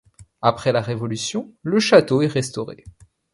Après 0.41 0.71
la 0.71 0.81
Révolution 0.81 1.53
le 1.61 1.79
château 1.79 2.23
est 2.23 2.27
restauré. 2.27 2.85